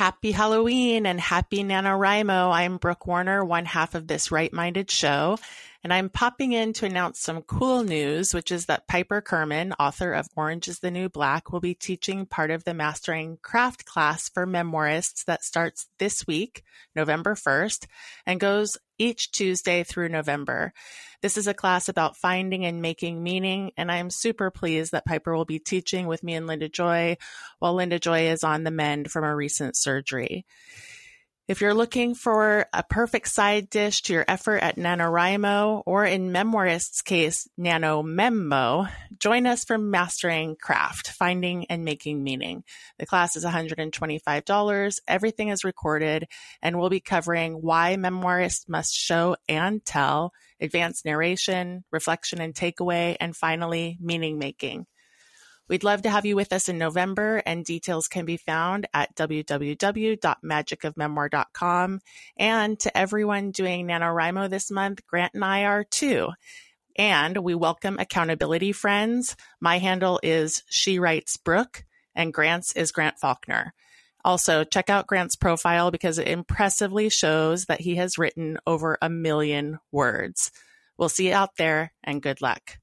[0.00, 2.50] Happy Halloween and happy NaNoWriMo.
[2.50, 5.36] I'm Brooke Warner, one half of this right minded show.
[5.82, 10.12] And I'm popping in to announce some cool news, which is that Piper Kerman, author
[10.12, 14.28] of Orange is the New Black, will be teaching part of the Mastering Craft class
[14.28, 16.64] for memoirists that starts this week,
[16.94, 17.86] November 1st,
[18.26, 20.74] and goes each Tuesday through November.
[21.22, 25.34] This is a class about finding and making meaning, and I'm super pleased that Piper
[25.34, 27.16] will be teaching with me and Linda Joy
[27.58, 30.44] while Linda Joy is on the mend from a recent surgery.
[31.50, 36.30] If you're looking for a perfect side dish to your effort at NaNoWriMo, or in
[36.30, 42.62] Memoirist's case, NaNoMemo, join us for Mastering Craft, Finding and Making Meaning.
[43.00, 44.98] The class is $125.
[45.08, 46.28] Everything is recorded,
[46.62, 53.16] and we'll be covering why memoirists must show and tell, advanced narration, reflection and takeaway,
[53.18, 54.86] and finally, meaning making.
[55.70, 59.14] We'd love to have you with us in November, and details can be found at
[59.14, 62.00] www.magicofmemoir.com.
[62.36, 66.30] And to everyone doing NaNoWriMo this month, Grant and I are too.
[66.96, 69.36] And we welcome accountability friends.
[69.60, 71.84] My handle is She Writes Brooke,
[72.16, 73.72] and Grant's is Grant Faulkner.
[74.24, 79.08] Also, check out Grant's profile because it impressively shows that he has written over a
[79.08, 80.50] million words.
[80.98, 82.78] We'll see you out there, and good luck.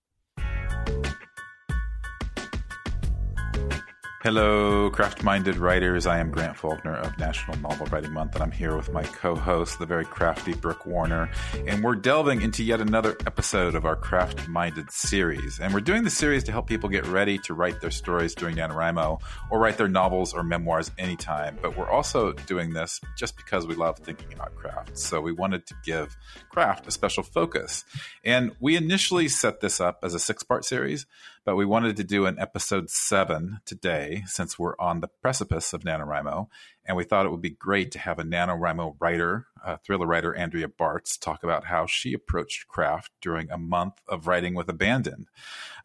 [4.27, 6.05] Hello, craft minded writers.
[6.05, 9.35] I am Grant Faulkner of National Novel Writing Month, and I'm here with my co
[9.35, 11.29] host, the very crafty Brooke Warner.
[11.65, 15.61] And we're delving into yet another episode of our craft minded series.
[15.61, 18.57] And we're doing the series to help people get ready to write their stories during
[18.57, 21.57] NaNoWriMo or write their novels or memoirs anytime.
[21.61, 24.97] But we're also doing this just because we love thinking about craft.
[24.97, 26.17] So we wanted to give
[26.49, 27.85] craft a special focus.
[28.25, 31.05] And we initially set this up as a six part series
[31.47, 35.79] but we wanted to do an episode seven today since we're on the precipice of
[35.79, 36.47] NaNoWriMo.
[36.87, 40.33] And we thought it would be great to have a NaNoWriMo writer, uh, thriller writer
[40.33, 45.27] Andrea Bartz, talk about how she approached craft during a month of writing with abandon.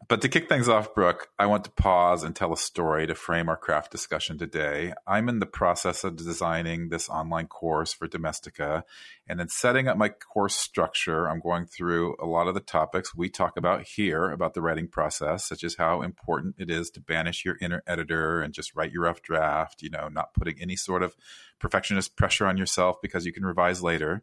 [0.07, 3.15] But to kick things off, Brooke, I want to pause and tell a story to
[3.15, 4.93] frame our craft discussion today.
[5.07, 8.83] I'm in the process of designing this online course for Domestika.
[9.27, 13.15] And in setting up my course structure, I'm going through a lot of the topics
[13.15, 17.01] we talk about here about the writing process, such as how important it is to
[17.01, 20.75] banish your inner editor and just write your rough draft, you know, not putting any
[20.75, 21.15] sort of
[21.59, 24.21] perfectionist pressure on yourself because you can revise later.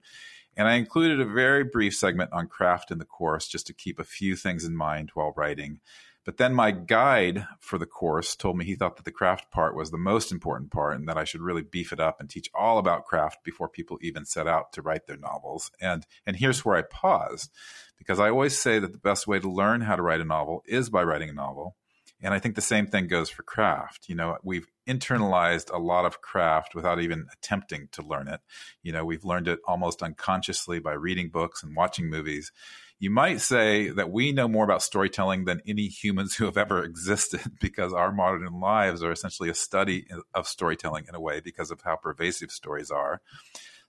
[0.56, 3.98] And I included a very brief segment on craft in the course just to keep
[3.98, 5.80] a few things in mind while writing.
[6.24, 9.74] But then my guide for the course told me he thought that the craft part
[9.74, 12.50] was the most important part and that I should really beef it up and teach
[12.54, 15.70] all about craft before people even set out to write their novels.
[15.80, 17.50] And and here's where I paused
[17.96, 20.62] because I always say that the best way to learn how to write a novel
[20.66, 21.74] is by writing a novel.
[22.22, 24.08] And I think the same thing goes for craft.
[24.08, 28.40] You know, we've internalized a lot of craft without even attempting to learn it.
[28.82, 32.52] You know, we've learned it almost unconsciously by reading books and watching movies.
[32.98, 36.84] You might say that we know more about storytelling than any humans who have ever
[36.84, 41.70] existed because our modern lives are essentially a study of storytelling in a way because
[41.70, 43.22] of how pervasive stories are.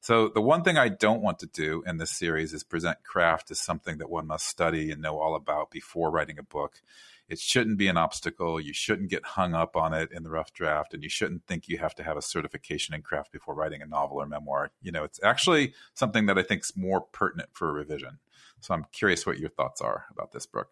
[0.04, 3.52] So, the one thing I don't want to do in this series is present craft
[3.52, 6.82] as something that one must study and know all about before writing a book
[7.28, 8.60] it shouldn't be an obstacle.
[8.60, 11.68] You shouldn't get hung up on it in the rough draft, and you shouldn't think
[11.68, 14.72] you have to have a certification in craft before writing a novel or memoir.
[14.82, 18.20] You know, it's actually something that I think is more pertinent for revision.
[18.60, 20.70] So I'm curious what your thoughts are about this, Brooke.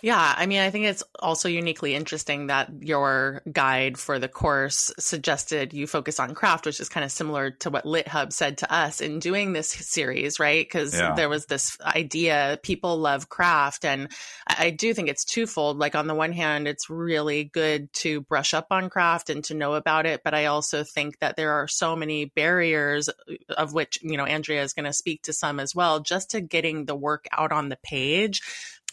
[0.00, 4.92] Yeah, I mean, I think it's also uniquely interesting that your guide for the course
[4.96, 8.72] suggested you focus on craft, which is kind of similar to what LitHub said to
[8.72, 10.64] us in doing this series, right?
[10.64, 11.14] Because yeah.
[11.16, 13.84] there was this idea people love craft.
[13.84, 14.08] And
[14.46, 15.78] I do think it's twofold.
[15.78, 19.54] Like, on the one hand, it's really good to brush up on craft and to
[19.54, 20.20] know about it.
[20.22, 24.26] But I also think that there are so many barriers, uh, of which, you know,
[24.26, 27.50] Andrea is going to speak to some as well, just to getting the work out
[27.50, 28.42] on the page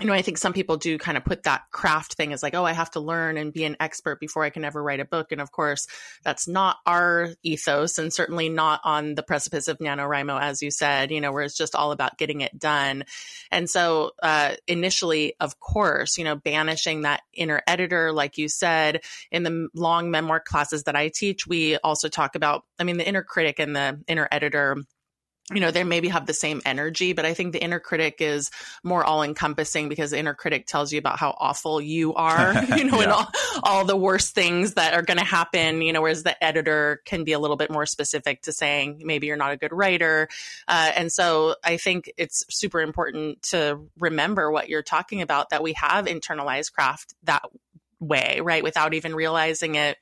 [0.01, 2.53] you know, I think some people do kind of put that craft thing as like,
[2.53, 5.05] oh, I have to learn and be an expert before I can ever write a
[5.05, 5.31] book.
[5.31, 5.87] And of course,
[6.21, 11.11] that's not our ethos and certainly not on the precipice of NaNoWriMo, as you said,
[11.11, 13.05] you know, where it's just all about getting it done.
[13.51, 19.01] And so, uh, initially, of course, you know, banishing that inner editor, like you said,
[19.31, 23.07] in the long memoir classes that I teach, we also talk about, I mean, the
[23.07, 24.75] inner critic and the inner editor
[25.53, 28.49] you know, they maybe have the same energy, but I think the inner critic is
[28.83, 32.85] more all encompassing because the inner critic tells you about how awful you are, you
[32.85, 33.03] know, yeah.
[33.03, 33.31] and all,
[33.61, 37.23] all the worst things that are going to happen, you know, whereas the editor can
[37.23, 40.27] be a little bit more specific to saying maybe you're not a good writer.
[40.67, 45.61] Uh, and so I think it's super important to remember what you're talking about that
[45.61, 47.43] we have internalized craft that
[47.99, 48.63] way, right?
[48.63, 49.97] Without even realizing it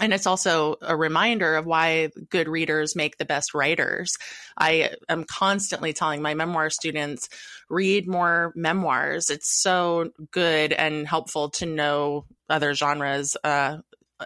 [0.00, 4.16] and it's also a reminder of why good readers make the best writers.
[4.56, 7.28] I am constantly telling my memoir students
[7.68, 9.28] read more memoirs.
[9.28, 13.78] It's so good and helpful to know other genres uh,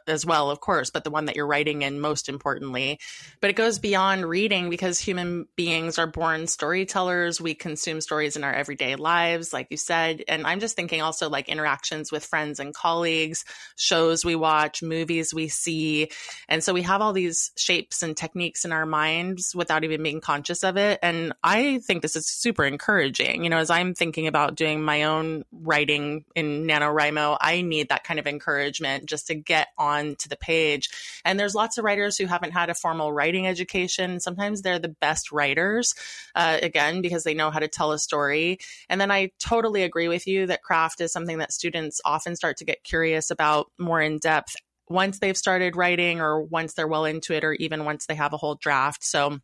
[0.06, 2.98] as well, of course, but the one that you're writing in most importantly.
[3.40, 7.40] But it goes beyond reading because human beings are born storytellers.
[7.40, 10.22] We consume stories in our everyday lives, like you said.
[10.28, 13.44] And I'm just thinking also like interactions with friends and colleagues,
[13.76, 16.10] shows we watch, movies we see.
[16.48, 20.20] And so we have all these shapes and techniques in our minds without even being
[20.20, 20.98] conscious of it.
[21.02, 23.44] And I think this is super encouraging.
[23.44, 28.04] You know, as I'm thinking about doing my own writing in NaNoWriMo, I need that
[28.04, 30.90] kind of encouragement just to get on onto the page.
[31.24, 34.20] And there's lots of writers who haven't had a formal writing education.
[34.20, 35.94] Sometimes they're the best writers,
[36.34, 38.58] uh, again, because they know how to tell a story.
[38.88, 42.58] And then I totally agree with you that craft is something that students often start
[42.58, 44.56] to get curious about more in depth
[44.88, 48.32] once they've started writing or once they're well into it or even once they have
[48.32, 49.04] a whole draft.
[49.04, 49.38] So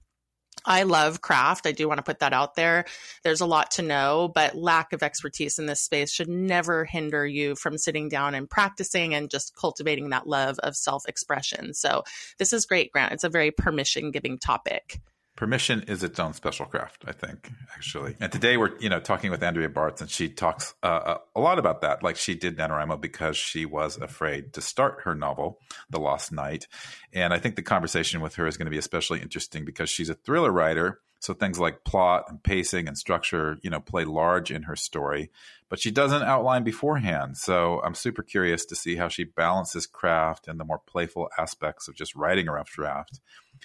[0.64, 1.66] I love craft.
[1.66, 2.84] I do want to put that out there.
[3.22, 7.26] There's a lot to know, but lack of expertise in this space should never hinder
[7.26, 11.74] you from sitting down and practicing and just cultivating that love of self expression.
[11.74, 12.04] So,
[12.38, 13.12] this is great, Grant.
[13.12, 15.00] It's a very permission giving topic.
[15.42, 18.14] Permission is its own special craft, I think, actually.
[18.20, 21.40] And today we're, you know, talking with Andrea Bartz, and she talks uh, uh, a
[21.40, 22.00] lot about that.
[22.00, 25.58] Like she did NaNoWriMo because she was afraid to start her novel,
[25.90, 26.68] The Lost Night.
[27.12, 30.08] And I think the conversation with her is going to be especially interesting because she's
[30.08, 31.00] a thriller writer.
[31.18, 35.32] So things like plot and pacing and structure, you know, play large in her story,
[35.72, 37.38] but she doesn't outline beforehand.
[37.38, 41.88] So I'm super curious to see how she balances craft and the more playful aspects
[41.88, 43.20] of just writing a rough draft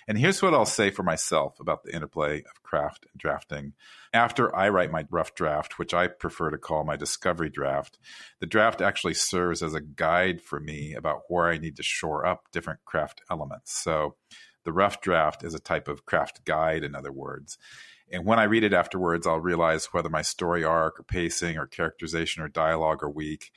[0.07, 3.74] and here's what I'll say for myself about the interplay of craft and drafting.
[4.13, 7.98] After I write my rough draft, which I prefer to call my discovery draft,
[8.39, 12.25] the draft actually serves as a guide for me about where I need to shore
[12.25, 13.74] up different craft elements.
[13.74, 14.15] So
[14.63, 17.57] the rough draft is a type of craft guide, in other words.
[18.12, 21.68] And when I read it afterwards, I'll realize whether my story arc or pacing or
[21.68, 23.51] characterization or dialogue are weak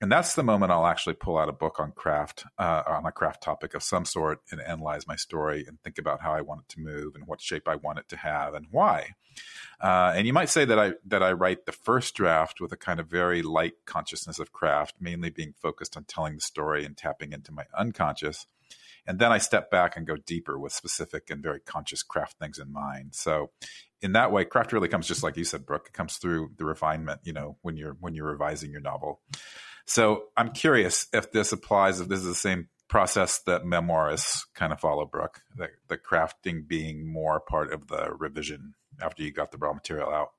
[0.00, 3.12] and that's the moment I'll actually pull out a book on craft, uh, on a
[3.12, 6.62] craft topic of some sort, and analyze my story and think about how I want
[6.62, 9.14] it to move and what shape I want it to have and why.
[9.80, 12.76] Uh, and you might say that I that I write the first draft with a
[12.76, 16.94] kind of very light consciousness of craft, mainly being focused on telling the story and
[16.94, 18.46] tapping into my unconscious.
[19.06, 22.58] And then I step back and go deeper with specific and very conscious craft things
[22.58, 23.14] in mind.
[23.14, 23.50] So
[24.02, 25.86] in that way, craft really comes just like you said, Brooke.
[25.88, 29.20] It comes through the refinement, you know, when you're when you're revising your novel.
[29.86, 34.72] So I'm curious if this applies, if this is the same process that memoirists kind
[34.72, 39.52] of follow, Brooke, the, the crafting being more part of the revision after you got
[39.52, 40.30] the raw material out.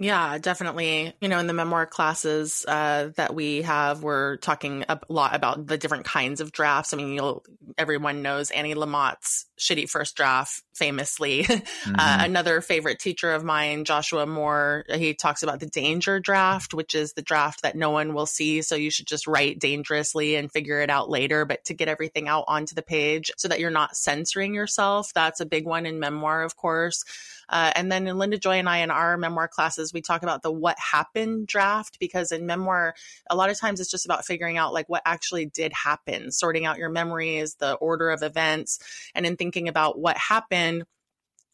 [0.00, 1.12] Yeah, definitely.
[1.20, 5.66] You know, in the memoir classes uh, that we have, we're talking a lot about
[5.66, 6.94] the different kinds of drafts.
[6.94, 7.44] I mean, you'll
[7.76, 11.46] everyone knows Annie Lamott's shitty first draft, famously.
[11.80, 11.94] Uh, mm-hmm.
[11.98, 16.94] Uh, another favorite teacher of mine, Joshua Moore, he talks about the danger draft, which
[16.94, 18.62] is the draft that no one will see.
[18.62, 21.44] So you should just write dangerously and figure it out later.
[21.44, 25.40] But to get everything out onto the page so that you're not censoring yourself, that's
[25.40, 27.04] a big one in memoir, of course.
[27.50, 30.42] Uh, and then in Linda Joy and I in our memoir classes, we talk about
[30.42, 32.94] the what happened draft because in memoir,
[33.28, 36.64] a lot of times it's just about figuring out like what actually did happen, sorting
[36.64, 38.78] out your memories, the order of events,
[39.14, 40.84] and in thinking about what happened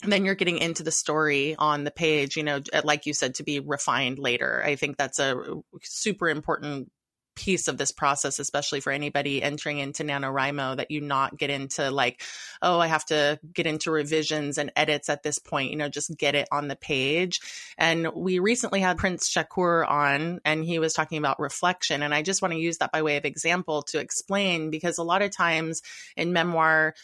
[0.03, 3.43] then you're getting into the story on the page, you know, like you said, to
[3.43, 4.62] be refined later.
[4.65, 6.91] I think that's a super important
[7.37, 11.90] piece of this process, especially for anybody entering into NaNoWriMo, that you not get into
[11.90, 12.23] like,
[12.62, 16.16] oh, I have to get into revisions and edits at this point, you know, just
[16.16, 17.40] get it on the page.
[17.78, 22.02] And we recently had Prince Shakur on, and he was talking about reflection.
[22.02, 25.05] And I just want to use that by way of example to explain because a
[25.05, 25.83] lot of times
[26.16, 26.95] in memoir,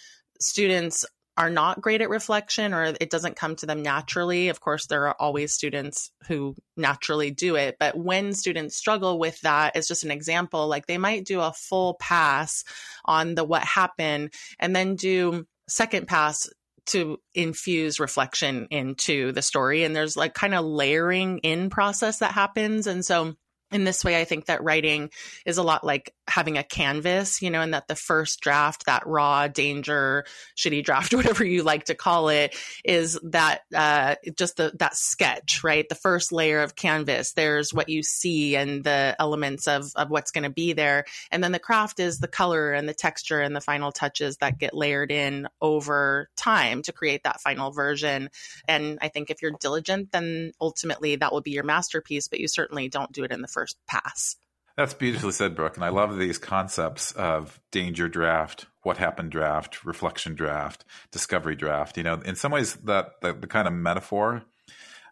[0.41, 1.05] students
[1.37, 4.49] are not great at reflection or it doesn't come to them naturally.
[4.49, 9.41] Of course, there are always students who naturally do it, but when students struggle with
[9.41, 10.69] that, it's just an example.
[10.69, 12.65] Like they might do a full pass
[13.05, 16.51] on the what happened and then do second pass
[16.85, 19.85] to infuse reflection into the story.
[19.85, 22.87] And there's like kind of layering in process that happens.
[22.87, 23.35] And so
[23.71, 25.11] in this way, I think that writing
[25.47, 29.07] is a lot like having a canvas, you know, and that the first draft, that
[29.07, 30.25] raw danger,
[30.57, 35.63] shitty draft, whatever you like to call it, is that uh, just the that sketch,
[35.65, 35.89] right?
[35.89, 37.33] The first layer of canvas.
[37.33, 41.43] There's what you see and the elements of of what's going to be there, and
[41.43, 44.75] then the craft is the color and the texture and the final touches that get
[44.75, 48.31] layered in over time to create that final version.
[48.69, 52.29] And I think if you're diligent, then ultimately that will be your masterpiece.
[52.29, 54.37] But you certainly don't do it in the first pass.
[54.77, 55.77] That's beautifully said, Brooke.
[55.77, 61.97] And I love these concepts of danger draft, what happened draft, reflection draft, discovery draft.
[61.97, 64.45] You know, in some ways, that the, the kind of metaphor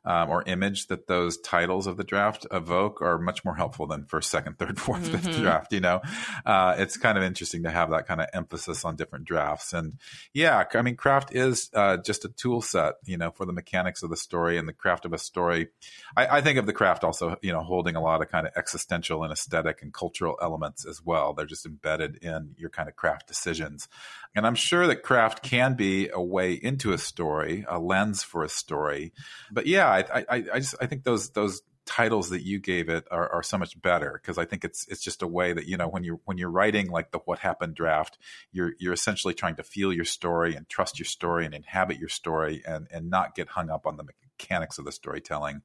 [0.04, 4.06] um, or image that those titles of the draft evoke are much more helpful than
[4.06, 5.16] first, second, third, fourth, mm-hmm.
[5.16, 5.72] fifth draft.
[5.72, 6.00] You know,
[6.46, 9.72] uh, it's kind of interesting to have that kind of emphasis on different drafts.
[9.72, 9.98] And
[10.32, 14.02] yeah, I mean, craft is uh, just a tool set, you know, for the mechanics
[14.02, 15.68] of the story and the craft of a story.
[16.16, 18.52] I, I think of the craft also, you know, holding a lot of kind of
[18.56, 21.34] existential and aesthetic and cultural elements as well.
[21.34, 23.88] They're just embedded in your kind of craft decisions.
[24.34, 28.44] And I'm sure that craft can be a way into a story, a lens for
[28.44, 29.12] a story.
[29.50, 33.04] But yeah, I, I, I just I think those those titles that you gave it
[33.10, 35.76] are, are so much better because I think it's it's just a way that you
[35.76, 38.18] know when you're when you're writing like the what happened draft,
[38.52, 42.08] you're you're essentially trying to feel your story and trust your story and inhabit your
[42.08, 44.04] story and and not get hung up on the
[44.40, 45.62] mechanics of the storytelling.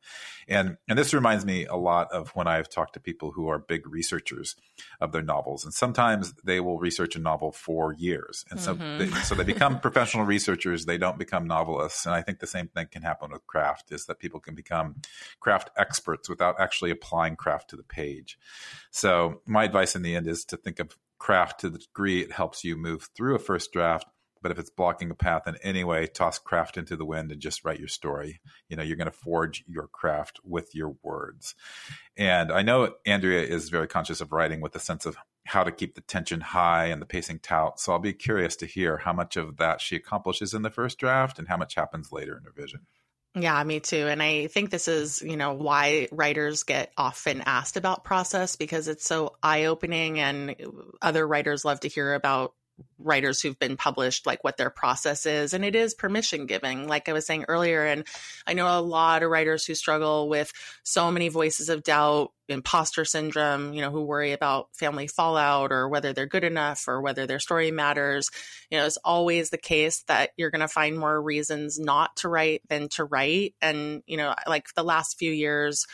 [0.47, 3.59] And and this reminds me a lot of when I've talked to people who are
[3.59, 4.55] big researchers
[4.99, 5.63] of their novels.
[5.63, 8.45] And sometimes they will research a novel for years.
[8.49, 8.97] And so mm-hmm.
[8.97, 12.05] they, so they become professional researchers, they don't become novelists.
[12.05, 14.95] And I think the same thing can happen with craft is that people can become
[15.39, 18.37] craft experts without actually applying craft to the page.
[18.91, 22.31] So my advice in the end is to think of craft to the degree it
[22.31, 24.05] helps you move through a first draft
[24.45, 27.41] but if it's blocking a path in any way, toss craft into the wind and
[27.41, 28.41] just write your story.
[28.69, 31.55] You know, you're going to forge your craft with your words.
[32.15, 35.71] And I know Andrea is very conscious of writing with a sense of how to
[35.71, 37.79] keep the tension high and the pacing taut.
[37.79, 40.99] So I'll be curious to hear how much of that she accomplishes in the first
[40.99, 42.81] draft and how much happens later in her vision.
[43.33, 44.07] Yeah, me too.
[44.07, 48.87] And I think this is, you know, why writers get often asked about process because
[48.89, 50.55] it's so eye opening and
[51.01, 52.53] other writers love to hear about
[52.99, 57.07] writers who've been published like what their process is and it is permission giving like
[57.07, 58.05] i was saying earlier and
[58.47, 60.51] i know a lot of writers who struggle with
[60.83, 65.89] so many voices of doubt imposter syndrome you know who worry about family fallout or
[65.89, 68.29] whether they're good enough or whether their story matters.
[68.69, 72.29] You know it's always the case that you're going to find more reasons not to
[72.29, 75.85] write than to write and you know like the last few years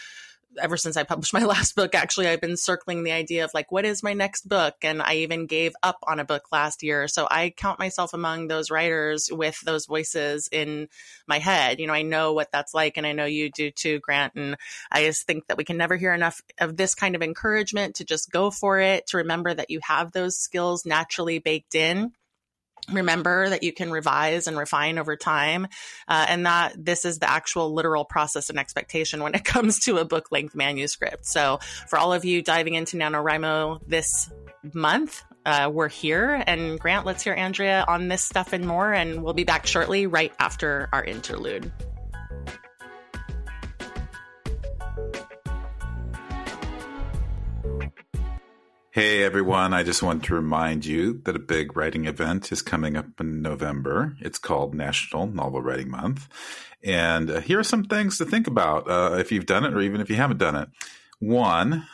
[0.59, 3.71] ever since I published my last book, actually, I've been circling the idea of like,
[3.71, 4.75] what is my next book?
[4.83, 7.07] And I even gave up on a book last year.
[7.07, 10.87] So I count myself among those writers with those voices in
[11.27, 11.79] my head.
[11.79, 14.33] You know, I know what that's like, and I know you do too, Grant.
[14.35, 14.55] And
[14.91, 18.05] I just think that we can never hear enough of this kind of encouragement to
[18.05, 22.13] just go for it, to remember that you have those skills naturally baked in
[22.89, 25.67] remember that you can revise and refine over time
[26.07, 29.97] uh, and that this is the actual literal process and expectation when it comes to
[29.97, 31.25] a book length manuscript.
[31.25, 34.29] So for all of you diving into nanowrimo this
[34.73, 36.43] month uh, we're here.
[36.45, 40.05] And grant let's hear andrea on this stuff and more and we'll be back shortly
[40.07, 41.71] right after our interlude
[48.93, 52.97] Hey everyone, I just want to remind you that a big writing event is coming
[52.97, 54.17] up in November.
[54.19, 56.27] It's called National Novel Writing Month.
[56.83, 59.79] And uh, here are some things to think about uh, if you've done it or
[59.79, 60.67] even if you haven't done it.
[61.19, 61.87] One,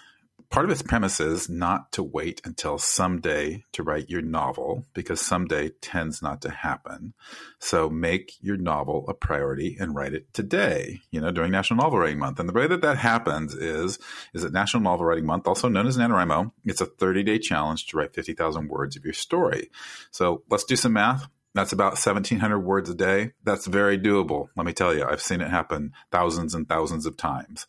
[0.49, 5.19] part of its premise is not to wait until someday to write your novel because
[5.21, 7.13] someday tends not to happen.
[7.59, 11.99] So make your novel a priority and write it today, you know, during National Novel
[11.99, 12.39] Writing Month.
[12.39, 13.99] And the way that that happens is,
[14.33, 17.87] is that National Novel Writing Month, also known as NaNoWriMo, it's a 30 day challenge
[17.87, 19.69] to write 50,000 words of your story.
[20.11, 21.27] So let's do some math.
[21.53, 23.31] That's about 1,700 words a day.
[23.43, 24.49] That's very doable.
[24.55, 27.65] Let me tell you, I've seen it happen thousands and thousands of times.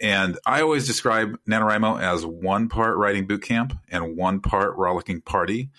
[0.00, 5.22] And I always describe NaNoWriMo as one part writing boot camp and one part rollicking
[5.22, 5.70] party.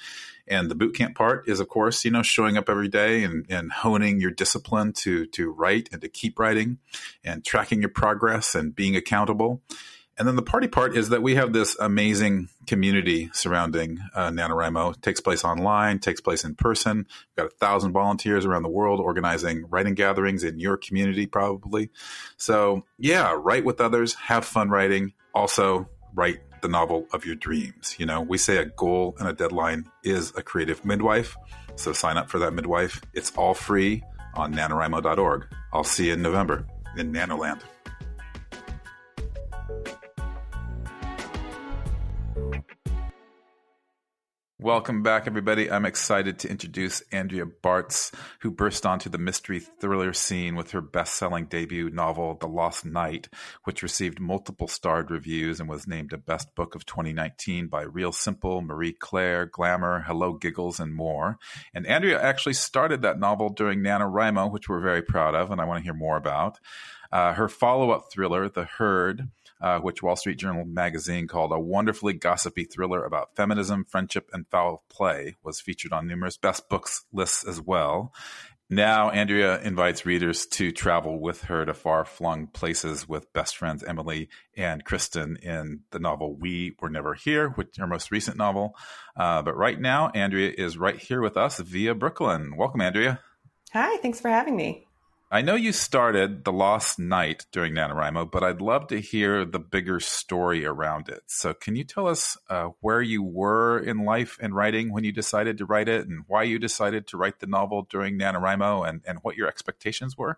[0.47, 3.45] And the boot camp part is, of course, you know, showing up every day and,
[3.49, 6.79] and honing your discipline to to write and to keep writing
[7.23, 9.61] and tracking your progress and being accountable.
[10.17, 14.95] And then the party part is that we have this amazing community surrounding uh, NaNoWriMo.
[14.95, 17.07] It takes place online, takes place in person.
[17.07, 21.89] We've got a thousand volunteers around the world organizing writing gatherings in your community, probably.
[22.37, 25.13] So, yeah, write with others, have fun writing.
[25.33, 27.95] Also, write the novel of your dreams.
[27.97, 31.35] You know, we say a goal and a deadline is a creative midwife.
[31.75, 33.01] So, sign up for that midwife.
[33.15, 34.03] It's all free
[34.35, 35.47] on NaNoWriMo.org.
[35.73, 36.67] I'll see you in November
[36.97, 37.61] in Nanoland.
[44.63, 45.69] Welcome back, everybody.
[45.69, 50.79] I'm excited to introduce Andrea Bartz, who burst onto the mystery thriller scene with her
[50.79, 53.27] best selling debut novel, The Lost Night,
[53.65, 58.13] which received multiple starred reviews and was named a best book of 2019 by Real
[58.13, 61.39] Simple, Marie Claire, Glamour, Hello Giggles, and more.
[61.73, 65.65] And Andrea actually started that novel during NaNoWriMo, which we're very proud of, and I
[65.65, 66.59] want to hear more about.
[67.11, 69.27] Uh, her follow up thriller, The Herd,
[69.63, 74.45] uh, which Wall Street Journal magazine called a wonderfully gossipy thriller about feminism, friendship, and
[74.51, 78.13] foul play, was featured on numerous best books lists as well.
[78.69, 83.83] Now, Andrea invites readers to travel with her to far flung places with best friends
[83.83, 88.75] Emily and Kristen in the novel We Were Never Here, which her most recent novel.
[89.15, 92.57] Uh, but right now, Andrea is right here with us via Brooklyn.
[92.57, 93.19] Welcome, Andrea.
[93.73, 94.87] Hi, thanks for having me.
[95.33, 99.57] I know you started The Lost Night during NaNoWriMo, but I'd love to hear the
[99.57, 101.23] bigger story around it.
[101.25, 105.11] So, can you tell us uh, where you were in life and writing when you
[105.11, 109.01] decided to write it, and why you decided to write the novel during NaNoWriMo, and,
[109.07, 110.37] and what your expectations were?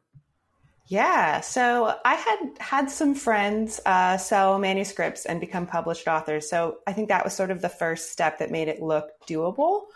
[0.87, 6.49] Yeah, so I had had some friends uh, sell manuscripts and become published authors.
[6.49, 9.87] So I think that was sort of the first step that made it look doable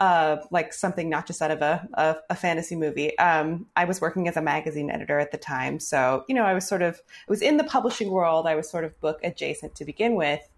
[0.00, 3.18] uh, like something not just out of a, a, a fantasy movie.
[3.18, 5.80] Um, I was working as a magazine editor at the time.
[5.80, 8.46] So, you know, I was sort of, I was in the publishing world.
[8.46, 10.48] I was sort of book adjacent to begin with.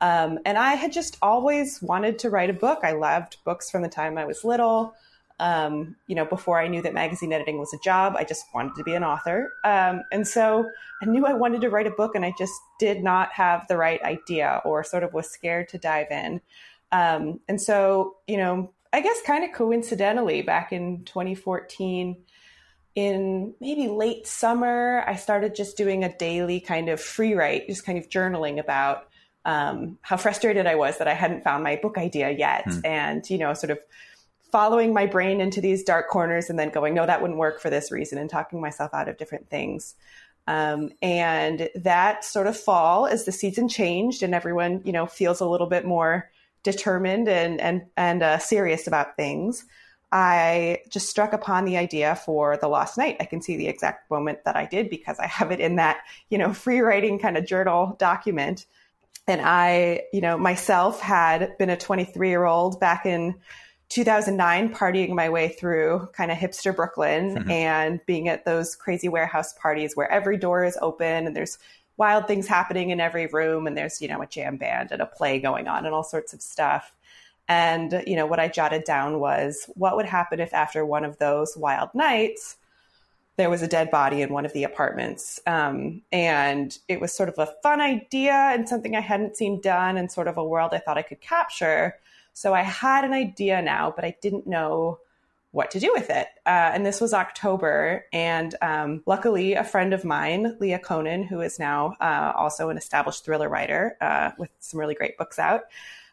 [0.00, 2.80] Um, and I had just always wanted to write a book.
[2.82, 4.94] I loved books from the time I was little.
[5.38, 8.74] Um, you know, before I knew that magazine editing was a job, I just wanted
[8.76, 9.52] to be an author.
[9.64, 10.64] Um, and so
[11.02, 13.76] I knew I wanted to write a book, and I just did not have the
[13.76, 16.40] right idea or sort of was scared to dive in.
[16.92, 22.16] Um, and so, you know, I guess kind of coincidentally, back in 2014,
[22.94, 27.84] in maybe late summer, I started just doing a daily kind of free write, just
[27.84, 29.08] kind of journaling about
[29.44, 32.64] um, how frustrated I was that I hadn't found my book idea yet.
[32.64, 32.80] Hmm.
[32.84, 33.78] And, you know, sort of
[34.50, 37.68] following my brain into these dark corners and then going, no, that wouldn't work for
[37.68, 39.94] this reason, and talking myself out of different things.
[40.46, 45.40] Um, and that sort of fall, as the season changed and everyone, you know, feels
[45.40, 46.30] a little bit more
[46.66, 49.64] determined and and and uh, serious about things,
[50.10, 53.16] I just struck upon the idea for the Lost Night.
[53.20, 56.00] I can see the exact moment that I did because I have it in that
[56.28, 58.66] you know free writing kind of journal document.
[59.28, 63.34] And I, you know, myself had been a 23 year old back in
[63.88, 67.50] 2009 partying my way through kind of hipster Brooklyn mm-hmm.
[67.50, 71.58] and being at those crazy warehouse parties where every door is open and there's
[71.96, 75.06] wild things happening in every room and there's you know a jam band and a
[75.06, 76.92] play going on and all sorts of stuff.
[77.48, 81.18] And you know what i jotted down was what would happen if after one of
[81.18, 82.56] those wild nights
[83.36, 85.38] there was a dead body in one of the apartments?
[85.46, 89.96] Um, and it was sort of a fun idea and something i hadn't seen done
[89.96, 91.96] and sort of a world i thought i could capture.
[92.32, 94.98] So i had an idea now but i didn't know
[95.56, 96.28] what to do with it.
[96.44, 98.04] Uh, and this was October.
[98.12, 102.76] And um, luckily, a friend of mine, Leah Konen, who is now uh, also an
[102.76, 105.62] established thriller writer uh, with some really great books out,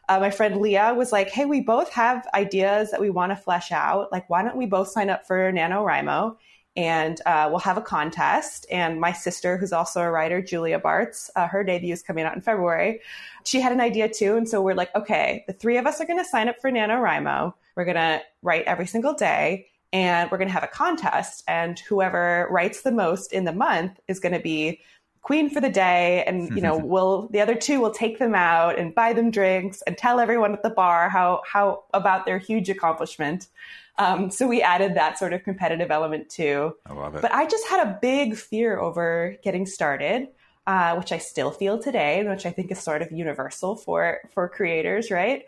[0.08, 3.36] uh, my friend Leah was like, Hey, we both have ideas that we want to
[3.36, 4.10] flesh out.
[4.10, 6.36] Like, why don't we both sign up for NaNoWriMo?
[6.76, 8.66] And uh, we'll have a contest.
[8.70, 12.34] And my sister, who's also a writer, Julia Bartz, uh, her debut is coming out
[12.34, 13.00] in February.
[13.44, 14.36] She had an idea too.
[14.36, 16.70] And so we're like, okay, the three of us are going to sign up for
[16.70, 21.44] NaNoWriMo we're going to write every single day and we're going to have a contest.
[21.46, 24.80] And whoever writes the most in the month is going to be
[25.22, 28.78] queen for the day and you know we'll the other two will take them out
[28.78, 32.68] and buy them drinks and tell everyone at the bar how how about their huge
[32.68, 33.48] accomplishment.
[33.96, 36.74] Um, so we added that sort of competitive element too.
[36.84, 37.22] I love it.
[37.22, 40.28] But i just had a big fear over getting started
[40.66, 44.20] uh, which i still feel today and which i think is sort of universal for
[44.32, 45.44] for creators right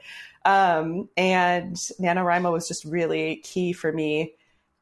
[0.47, 4.35] um, and NaNoWriMo was just really key for me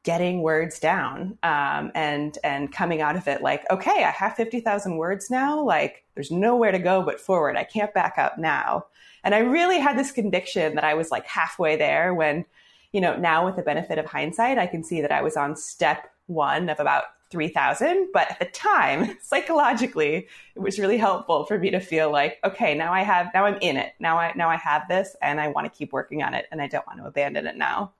[0.03, 4.97] getting words down um, and and coming out of it like, okay, I have 50,000
[4.97, 5.59] words now.
[5.59, 7.57] Like there's nowhere to go but forward.
[7.57, 8.85] I can't back up now.
[9.23, 12.45] And I really had this conviction that I was like halfway there when,
[12.93, 15.55] you know, now with the benefit of hindsight, I can see that I was on
[15.55, 21.57] step one of about 3000 but at the time psychologically it was really helpful for
[21.57, 24.49] me to feel like okay now i have now i'm in it now i now
[24.49, 26.99] i have this and i want to keep working on it and i don't want
[26.99, 27.91] to abandon it now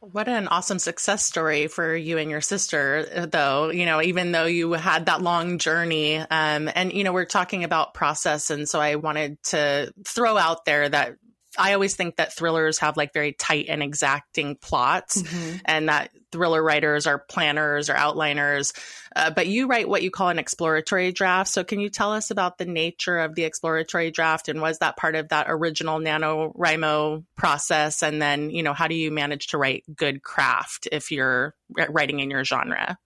[0.00, 4.44] what an awesome success story for you and your sister, though, you know, even though
[4.44, 6.18] you had that long journey.
[6.18, 8.50] Um, and, you know, we're talking about process.
[8.50, 11.16] And so I wanted to throw out there that
[11.58, 15.58] I always think that thrillers have like very tight and exacting plots, mm-hmm.
[15.64, 18.72] and that thriller writers are planners or outliners.
[19.14, 21.50] Uh, but you write what you call an exploratory draft.
[21.50, 24.96] So, can you tell us about the nature of the exploratory draft, and was that
[24.96, 28.02] part of that original NaNoWriMo process?
[28.02, 31.54] And then, you know, how do you manage to write good craft if you're
[31.88, 32.98] writing in your genre?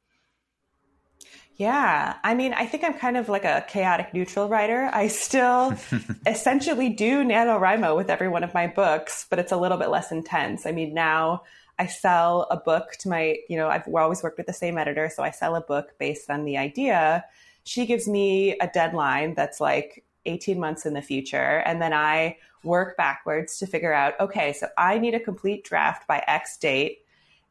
[1.61, 2.17] Yeah.
[2.25, 4.89] I mean, I think I'm kind of like a chaotic neutral writer.
[4.95, 5.75] I still
[6.27, 10.11] essentially do NaNoWriMo with every one of my books, but it's a little bit less
[10.11, 10.65] intense.
[10.65, 11.43] I mean, now
[11.79, 15.11] I sell a book to my, you know, I've always worked with the same editor.
[15.15, 17.27] So I sell a book based on the idea.
[17.65, 21.59] she gives me a deadline that's like 18 months in the future.
[21.67, 26.09] And then I work backwards to figure out okay, so I need a complete draft
[26.09, 27.01] by X date.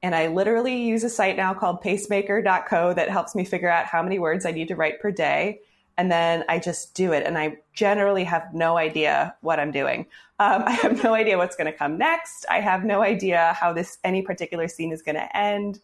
[0.02, 4.02] And I literally use a site now called pacemaker.co that helps me figure out how
[4.02, 5.60] many words I need to write per day.
[5.98, 7.26] And then I just do it.
[7.26, 10.06] And I generally have no idea what I'm doing.
[10.40, 12.46] Um, I have no idea what's going to come next.
[12.50, 15.82] I have no idea how this any particular scene is going to end.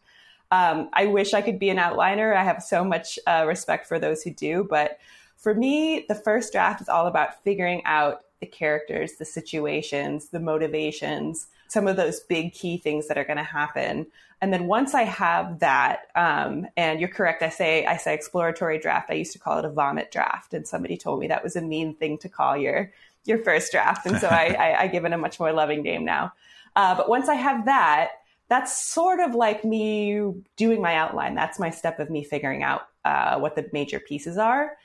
[0.51, 2.35] Um, I wish I could be an outliner.
[2.35, 4.65] I have so much uh, respect for those who do.
[4.69, 4.99] But
[5.35, 10.39] for me, the first draft is all about figuring out the characters, the situations, the
[10.39, 14.07] motivations, some of those big key things that are going to happen.
[14.41, 18.77] And then once I have that, um, and you're correct, I say I say exploratory
[18.77, 19.09] draft.
[19.09, 21.61] I used to call it a vomit draft, and somebody told me that was a
[21.61, 22.91] mean thing to call your
[23.23, 26.05] your first draft, and so I, I, I give it a much more loving name
[26.05, 26.33] now.
[26.75, 28.09] Uh, but once I have that,
[28.49, 31.33] that's sort of like me doing my outline.
[31.33, 34.77] That's my step of me figuring out uh, what the major pieces are.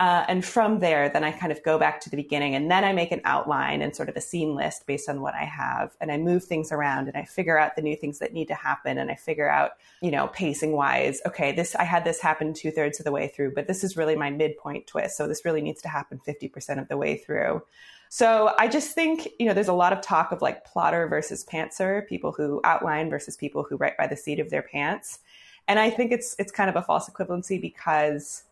[0.00, 2.84] Uh, and from there, then I kind of go back to the beginning and then
[2.84, 5.96] I make an outline and sort of a scene list based on what I have.
[6.00, 8.54] And I move things around and I figure out the new things that need to
[8.54, 8.98] happen.
[8.98, 12.70] And I figure out, you know, pacing wise, okay, this, I had this happen two
[12.70, 15.16] thirds of the way through, but this is really my midpoint twist.
[15.16, 17.62] So this really needs to happen 50% of the way through.
[18.08, 21.44] So I just think, you know, there's a lot of talk of like plotter versus
[21.44, 25.18] pantser, people who outline versus people who write by the seat of their pants.
[25.66, 28.44] And I think it's, it's kind of a false equivalency because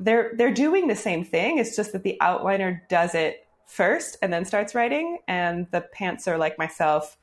[0.00, 1.58] they're they're doing the same thing.
[1.58, 6.38] It's just that the outliner does it first and then starts writing, and the pantser,
[6.38, 7.16] like myself,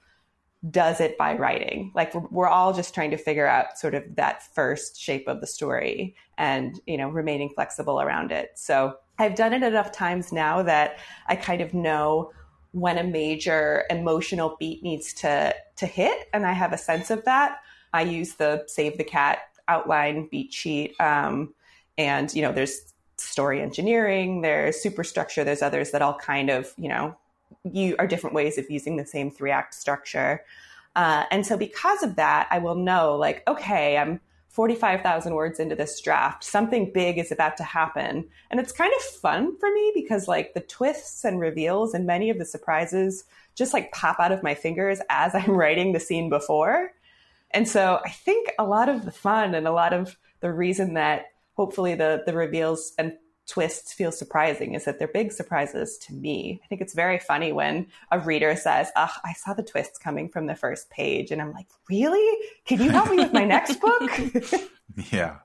[0.70, 1.92] does it by writing.
[1.96, 5.42] Like we're, we're all just trying to figure out sort of that first shape of
[5.42, 8.52] the story, and you know, remaining flexible around it.
[8.56, 12.32] So I've done it enough times now that I kind of know
[12.72, 17.24] when a major emotional beat needs to to hit, and I have a sense of
[17.26, 17.60] that.
[17.94, 21.00] I use the Save the Cat outline beat sheet.
[21.00, 21.54] Um,
[21.98, 26.90] and, you know, there's story engineering, there's superstructure, there's others that all kind of, you
[26.90, 27.16] know,
[27.64, 30.44] you are different ways of using the same three act structure.
[30.96, 35.76] Uh, and so because of that, I will know like, okay, I'm 45,000 words into
[35.76, 36.44] this draft.
[36.44, 38.26] Something big is about to happen.
[38.50, 42.30] And it's kind of fun for me because like the twists and reveals and many
[42.30, 46.30] of the surprises just like pop out of my fingers as I'm writing the scene
[46.30, 46.94] before.
[47.52, 50.94] And so I think a lot of the fun and a lot of the reason
[50.94, 53.14] that hopefully the the reveals and
[53.48, 56.60] twists feel surprising is that they're big surprises to me.
[56.64, 60.30] I think it's very funny when a reader says, "Ah, I saw the twists coming
[60.30, 62.48] from the first page," and I'm like, "Really?
[62.66, 64.12] Can you help me with my next book?"
[65.12, 65.38] yeah.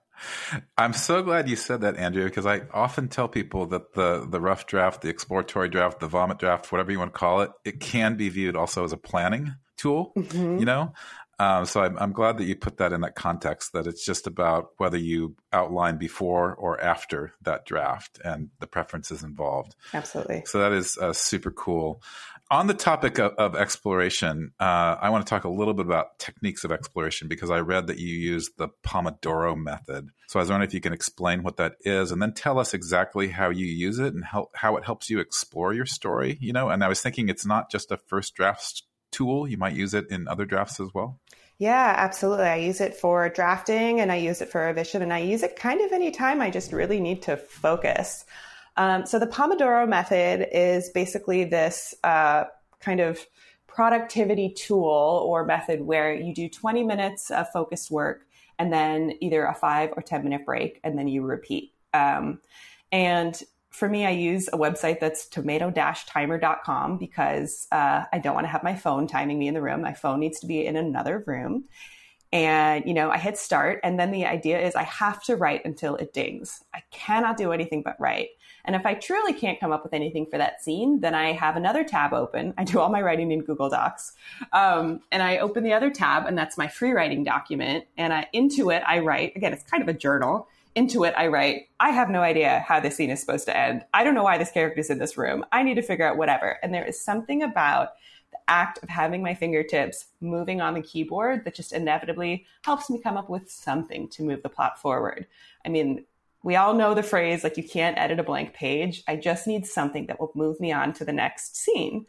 [0.76, 4.40] I'm so glad you said that, Andrea, because I often tell people that the the
[4.40, 7.80] rough draft, the exploratory draft, the vomit draft, whatever you want to call it, it
[7.80, 10.12] can be viewed also as a planning tool.
[10.16, 10.58] Mm-hmm.
[10.58, 10.92] You know,
[11.40, 14.26] um, so I'm, I'm, glad that you put that in that context, that it's just
[14.26, 19.74] about whether you outline before or after that draft and the preferences involved.
[19.94, 20.42] Absolutely.
[20.44, 22.02] So that is uh, super cool.
[22.50, 26.18] On the topic of, of exploration, uh, I want to talk a little bit about
[26.18, 30.10] techniques of exploration because I read that you use the Pomodoro method.
[30.26, 32.74] So I was wondering if you can explain what that is and then tell us
[32.74, 36.36] exactly how you use it and how, how it helps you explore your story.
[36.38, 39.48] You know, and I was thinking it's not just a first draft tool?
[39.48, 41.18] You might use it in other drafts as well?
[41.58, 42.46] Yeah, absolutely.
[42.46, 45.56] I use it for drafting and I use it for revision and I use it
[45.56, 48.24] kind of anytime I just really need to focus.
[48.78, 52.44] Um, so the Pomodoro method is basically this uh,
[52.80, 53.18] kind of
[53.66, 58.26] productivity tool or method where you do 20 minutes of focused work
[58.58, 61.74] and then either a five or 10 minute break and then you repeat.
[61.92, 62.40] Um,
[62.90, 68.50] and for me, I use a website that's tomato-timer.com because uh, I don't want to
[68.50, 69.80] have my phone timing me in the room.
[69.80, 71.64] My phone needs to be in another room.
[72.32, 73.80] And, you know, I hit start.
[73.82, 76.62] And then the idea is I have to write until it dings.
[76.74, 78.28] I cannot do anything but write.
[78.64, 81.56] And if I truly can't come up with anything for that scene, then I have
[81.56, 82.54] another tab open.
[82.58, 84.12] I do all my writing in Google Docs.
[84.52, 87.84] Um, and I open the other tab, and that's my free writing document.
[87.96, 91.26] And I, into it, I write again, it's kind of a journal into it, I
[91.26, 93.84] write, I have no idea how this scene is supposed to end.
[93.92, 95.44] I don't know why this character is in this room.
[95.50, 96.58] I need to figure out whatever.
[96.62, 97.90] And there is something about
[98.30, 103.00] the act of having my fingertips moving on the keyboard that just inevitably helps me
[103.00, 105.26] come up with something to move the plot forward.
[105.66, 106.04] I mean,
[106.42, 109.02] we all know the phrase, like, you can't edit a blank page.
[109.06, 112.06] I just need something that will move me on to the next scene.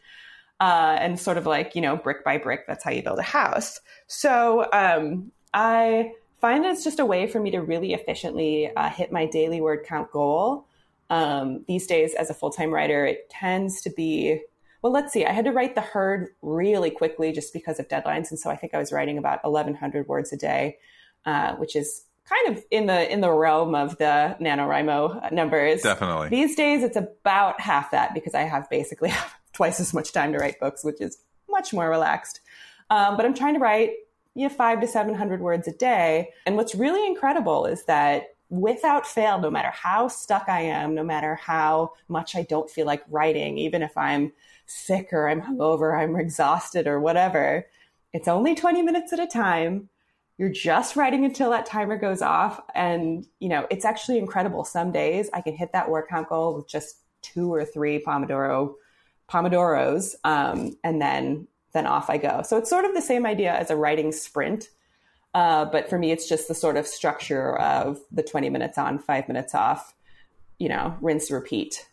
[0.60, 3.22] Uh, and sort of like, you know, brick by brick, that's how you build a
[3.22, 3.80] house.
[4.06, 6.12] So um, I
[6.42, 9.62] find that it's just a way for me to really efficiently uh, hit my daily
[9.62, 10.66] word count goal.
[11.08, 14.42] Um, these days, as a full time writer, it tends to be
[14.82, 15.24] well, let's see.
[15.24, 18.30] I had to write the herd really quickly just because of deadlines.
[18.30, 20.78] And so I think I was writing about 1,100 words a day,
[21.24, 25.82] uh, which is kind of in the in the realm of the NaNoWriMo numbers.
[25.82, 26.30] Definitely.
[26.30, 29.12] These days it's about half that because I have basically
[29.52, 32.40] twice as much time to write books, which is much more relaxed.
[32.90, 33.90] Um, but I'm trying to write
[34.34, 36.30] you know, five to 700 words a day.
[36.46, 41.02] And what's really incredible is that without fail, no matter how stuck I am, no
[41.02, 44.32] matter how much I don't feel like writing, even if I'm
[44.66, 47.66] sick or I'm hungover, I'm exhausted or whatever,
[48.12, 49.88] it's only 20 minutes at a time.
[50.36, 52.60] You're just writing until that timer goes off.
[52.74, 54.64] And, you know, it's actually incredible.
[54.64, 58.74] Some days I can hit that word count goal with just two or three Pomodoro
[59.30, 60.14] Pomodoros.
[60.24, 62.42] Um, and then then off I go.
[62.42, 64.68] So it's sort of the same idea as a writing sprint.
[65.34, 68.98] Uh, but for me, it's just the sort of structure of the 20 minutes on,
[68.98, 69.94] five minutes off,
[70.58, 71.86] you know, rinse, repeat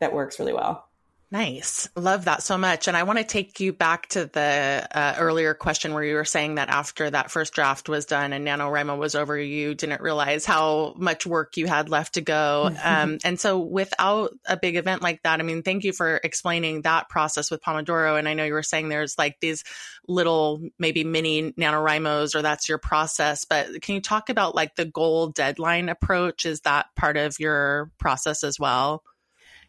[0.00, 0.89] that works really well.
[1.32, 1.88] Nice.
[1.94, 2.88] Love that so much.
[2.88, 6.24] And I want to take you back to the uh, earlier question where you were
[6.24, 10.44] saying that after that first draft was done and NaNoWriMo was over, you didn't realize
[10.44, 12.74] how much work you had left to go.
[12.82, 16.82] Um, and so without a big event like that, I mean, thank you for explaining
[16.82, 18.18] that process with Pomodoro.
[18.18, 19.62] And I know you were saying there's like these
[20.08, 24.84] little, maybe mini NaNoWriMos or that's your process, but can you talk about like the
[24.84, 26.44] goal deadline approach?
[26.44, 29.04] Is that part of your process as well?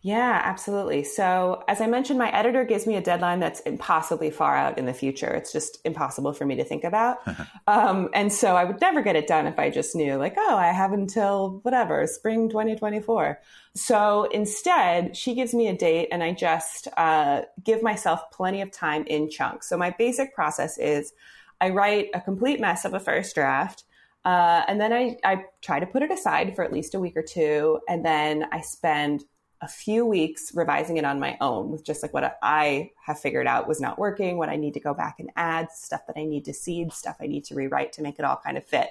[0.03, 1.03] Yeah, absolutely.
[1.03, 4.87] So, as I mentioned, my editor gives me a deadline that's impossibly far out in
[4.87, 5.27] the future.
[5.27, 7.17] It's just impossible for me to think about.
[7.67, 10.57] um, and so, I would never get it done if I just knew, like, oh,
[10.57, 13.39] I have until whatever, spring 2024.
[13.75, 18.71] So, instead, she gives me a date and I just uh, give myself plenty of
[18.71, 19.69] time in chunks.
[19.69, 21.13] So, my basic process is
[21.59, 23.83] I write a complete mess of a first draft.
[24.25, 27.15] Uh, and then I, I try to put it aside for at least a week
[27.15, 27.79] or two.
[27.87, 29.25] And then I spend
[29.61, 33.45] a few weeks revising it on my own with just like what I have figured
[33.45, 36.23] out was not working, what I need to go back and add, stuff that I
[36.23, 38.89] need to seed, stuff I need to rewrite to make it all kind of fit.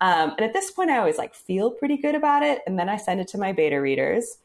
[0.00, 2.62] Um, and at this point, I always like feel pretty good about it.
[2.66, 4.38] And then I send it to my beta readers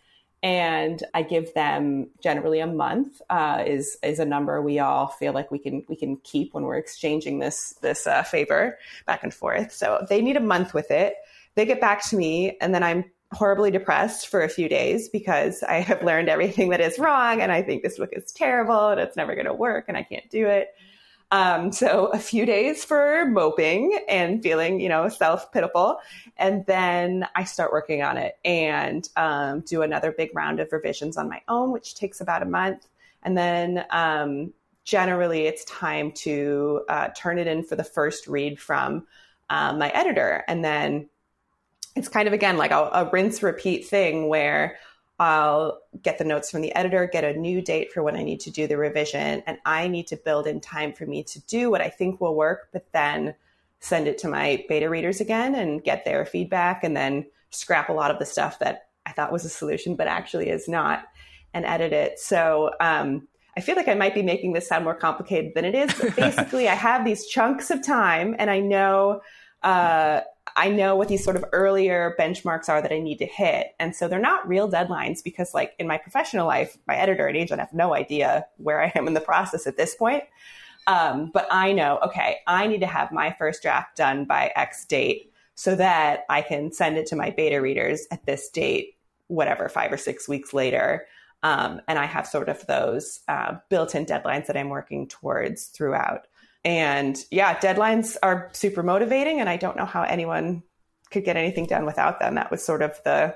[0.44, 5.34] and I give them generally a month uh, is is a number we all feel
[5.34, 9.34] like we can we can keep when we're exchanging this this uh, favor back and
[9.34, 9.72] forth.
[9.72, 11.16] So they need a month with it.
[11.56, 15.64] They get back to me, and then I'm horribly depressed for a few days because
[15.64, 19.00] I have learned everything that is wrong and I think this book is terrible and
[19.00, 20.76] it's never going to work and I can't do it.
[21.32, 25.98] Um, so a few days for moping and feeling, you know, self pitiful.
[26.38, 31.18] And then I start working on it and um, do another big round of revisions
[31.18, 32.88] on my own, which takes about a month.
[33.24, 38.60] And then um, generally it's time to uh, turn it in for the first read
[38.60, 39.06] from
[39.50, 40.44] uh, my editor.
[40.48, 41.10] And then
[41.96, 44.78] it's kind of again like a, a rinse repeat thing where
[45.18, 48.42] I'll get the notes from the editor, get a new date for when I need
[48.42, 51.72] to do the revision, and I need to build in time for me to do
[51.72, 53.34] what I think will work, but then
[53.80, 57.94] send it to my beta readers again and get their feedback and then scrap a
[57.94, 61.06] lot of the stuff that I thought was a solution, but actually is not,
[61.54, 62.20] and edit it.
[62.20, 65.76] So um, I feel like I might be making this sound more complicated than it
[65.76, 69.22] is, but basically, I have these chunks of time and I know.
[69.64, 70.22] Uh,
[70.56, 73.76] I know what these sort of earlier benchmarks are that I need to hit.
[73.80, 77.36] And so they're not real deadlines because, like, in my professional life, my editor and
[77.36, 80.24] agent have no idea where I am in the process at this point.
[80.88, 84.86] Um, but I know, okay, I need to have my first draft done by X
[84.86, 88.96] date so that I can send it to my beta readers at this date,
[89.28, 91.08] whatever, five or six weeks later.
[91.44, 95.66] Um, and I have sort of those uh, built in deadlines that I'm working towards
[95.66, 96.28] throughout.
[96.66, 100.64] And yeah, deadlines are super motivating, and I don't know how anyone
[101.12, 102.36] could get anything done without them.
[102.36, 103.36] That was sort of the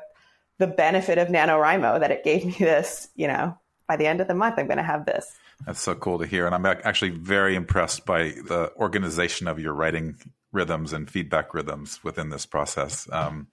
[0.58, 4.28] the benefit of NaNoWriMo that it gave me this, you know, by the end of
[4.28, 5.26] the month, I'm going to have this.
[5.66, 6.46] That's so cool to hear.
[6.46, 10.18] And I'm actually very impressed by the organization of your writing
[10.52, 13.08] rhythms and feedback rhythms within this process.
[13.12, 13.48] Um,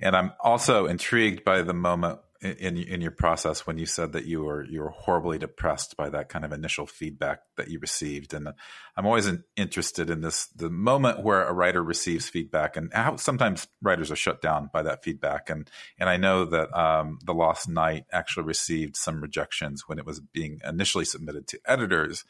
[0.00, 4.26] and I'm also intrigued by the moment in in your process when you said that
[4.26, 8.34] you were you were horribly depressed by that kind of initial feedback that you received?
[8.34, 8.48] And
[8.96, 13.66] i'm always interested in this the moment where a writer receives feedback and how sometimes
[13.82, 15.50] writers are shut down by that feedback.
[15.50, 20.06] And and i know that um, the lost night actually received some rejections when it
[20.06, 22.24] was being initially submitted to editors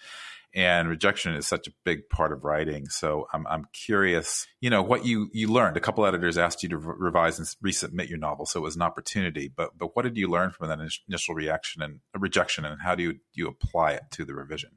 [0.55, 2.87] and rejection is such a big part of writing.
[2.89, 5.77] So I'm, I'm curious, you know, what you, you learned.
[5.77, 8.77] A couple editors asked you to re- revise and resubmit your novel, so it was
[8.77, 9.53] an opportunity.
[9.55, 13.03] But but what did you learn from that initial reaction and rejection, and how do
[13.03, 14.71] you you apply it to the revision?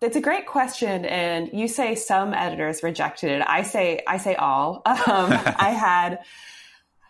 [0.00, 3.42] It's a great question, and you say some editors rejected it.
[3.46, 4.82] I say I say all.
[4.86, 6.20] Um, I had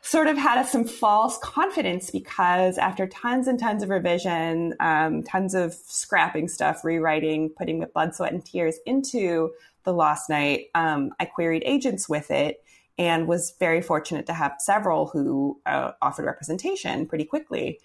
[0.01, 5.55] sort of had some false confidence because after tons and tons of revision, um, tons
[5.55, 9.51] of scrapping stuff, rewriting, putting the blood, sweat, and tears into
[9.85, 12.63] the Lost Night, um, I queried agents with it.
[12.99, 17.79] and was very fortunate to have several who uh, offered representation pretty quickly.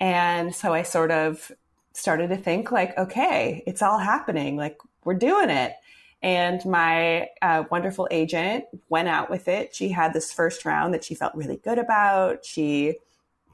[0.00, 1.52] And so I sort of
[1.92, 4.56] started to think like, okay, it's all happening.
[4.56, 5.74] Like we're doing it.
[6.22, 9.74] And my uh, wonderful agent went out with it.
[9.74, 12.44] She had this first round that she felt really good about.
[12.44, 12.96] She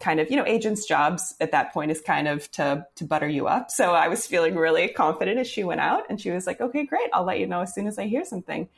[0.03, 3.29] kind of, you know, agents' jobs at that point is kind of to to butter
[3.29, 3.71] you up.
[3.71, 6.85] So I was feeling really confident as she went out, and she was like, "Okay,
[6.85, 7.09] great.
[7.13, 8.69] I'll let you know as soon as I hear something."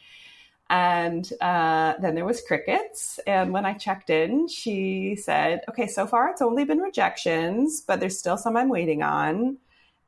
[0.70, 3.20] And uh, then there was crickets.
[3.26, 8.00] And when I checked in, she said, "Okay, so far it's only been rejections, but
[8.00, 9.58] there's still some I'm waiting on."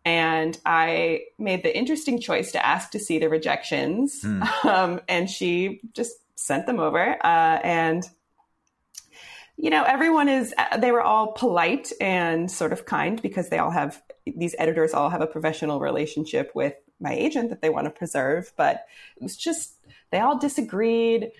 [0.06, 4.64] And I made the interesting choice to ask to see the rejections, mm.
[4.64, 7.16] um, and she just sent them over.
[7.22, 8.08] Uh, and
[9.56, 13.70] you know, everyone is, they were all polite and sort of kind because they all
[13.70, 17.90] have, these editors all have a professional relationship with my agent that they want to
[17.90, 18.52] preserve.
[18.56, 18.84] But
[19.16, 19.74] it was just,
[20.10, 21.32] they all disagreed.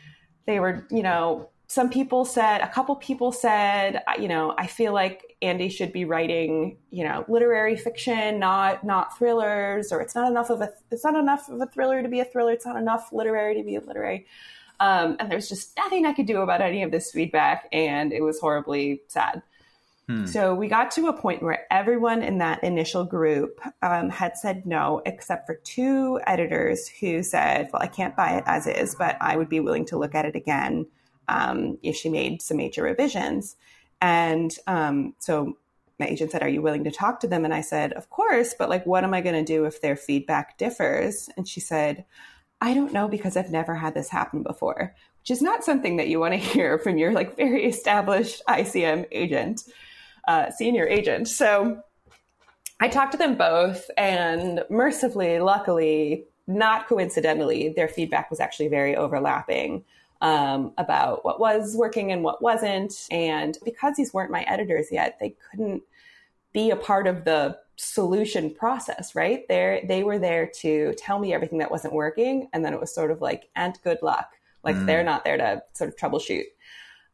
[0.47, 4.93] They were, you know, some people said, a couple people said, you know, I feel
[4.93, 10.31] like Andy should be writing, you know, literary fiction, not not thrillers, or it's not
[10.31, 12.53] enough of a, it's not enough of a thriller to be a thriller.
[12.53, 14.27] It's not enough literary to be a literary.
[14.79, 18.23] Um, and there's just nothing I could do about any of this feedback, and it
[18.23, 19.43] was horribly sad.
[20.09, 20.27] Hmm.
[20.27, 24.67] So we got to a point where everyone in that initial group um, had said
[24.67, 29.17] no, except for two editors who said, "Well, I can't buy it as is, but
[29.21, 30.87] I would be willing to look at it again
[31.29, 33.57] um, if she made some major revisions."
[34.01, 35.57] And um, so
[35.99, 37.45] my agent said, Are you willing to talk to them?
[37.45, 39.97] And I said, Of course, but like, what am I going to do if their
[39.97, 41.29] feedback differs?
[41.37, 42.05] And she said,
[42.61, 46.09] I don't know because I've never had this happen before, which is not something that
[46.09, 49.63] you want to hear from your like very established ICM agent,
[50.29, 51.29] uh, senior agent.
[51.29, 51.83] So
[52.81, 58.95] I talked to them both, and mercifully, luckily, not coincidentally, their feedback was actually very
[58.95, 59.85] overlapping
[60.21, 63.07] um, about what was working and what wasn't.
[63.11, 65.83] And because these weren't my editors yet, they couldn't
[66.53, 69.47] be a part of the solution process, right?
[69.49, 72.95] They they were there to tell me everything that wasn't working, and then it was
[72.95, 74.31] sort of like, and good luck.
[74.65, 74.87] Like mm.
[74.87, 76.45] they're not there to sort of troubleshoot.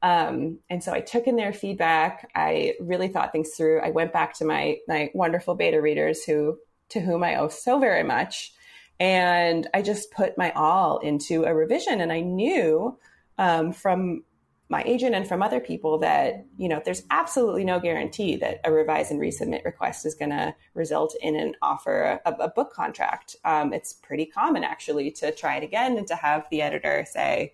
[0.03, 2.31] Um, and so I took in their feedback.
[2.35, 3.81] I really thought things through.
[3.81, 6.59] I went back to my my wonderful beta readers who
[6.91, 8.53] to whom I owe so very much,
[9.01, 12.01] and I just put my all into a revision.
[12.01, 12.99] And I knew
[13.39, 14.25] um, from
[14.73, 18.73] my agent and from other people that you know there's absolutely no guarantee that a
[18.73, 23.37] revise and resubmit request is going to result in an offer a, a book contract
[23.45, 27.53] um, it's pretty common actually to try it again and to have the editor say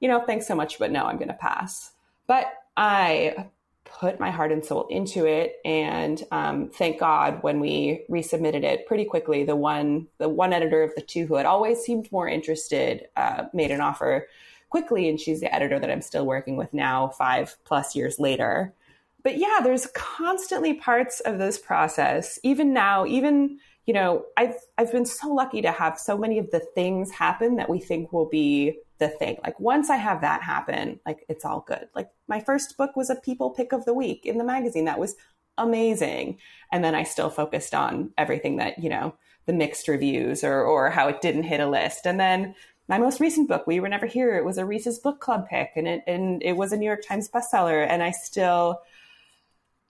[0.00, 1.92] you know thanks so much but no i'm going to pass
[2.26, 2.46] but
[2.78, 3.46] i
[3.84, 8.86] put my heart and soul into it and um, thank god when we resubmitted it
[8.86, 12.28] pretty quickly the one the one editor of the two who had always seemed more
[12.28, 14.26] interested uh, made an offer
[14.74, 15.08] quickly.
[15.08, 18.74] And she's the editor that I'm still working with now, five plus years later.
[19.22, 24.90] But yeah, there's constantly parts of this process, even now, even you know, I've I've
[24.90, 28.28] been so lucky to have so many of the things happen that we think will
[28.28, 29.38] be the thing.
[29.42, 31.88] Like once I have that happen, like it's all good.
[31.94, 34.84] Like my first book was a people pick of the week in the magazine.
[34.84, 35.16] That was
[35.58, 36.38] amazing.
[36.72, 39.14] And then I still focused on everything that, you know,
[39.46, 42.06] the mixed reviews or or how it didn't hit a list.
[42.06, 42.54] And then
[42.88, 45.70] my most recent book, We Were Never Here, it was a Reese's Book Club pick
[45.74, 47.86] and it, and it was a New York Times bestseller.
[47.88, 48.80] And I still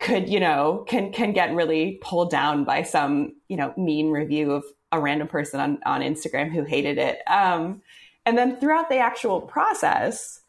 [0.00, 4.52] could, you know, can, can get really pulled down by some, you know, mean review
[4.52, 7.18] of a random person on, on Instagram who hated it.
[7.26, 7.82] Um,
[8.26, 10.40] and then throughout the actual process,